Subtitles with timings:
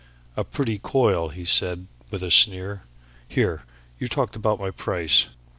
[0.35, 2.81] "A pretty coil!" he said with a sneer.
[3.27, 3.65] "Here!
[3.99, 5.27] You talked about my price.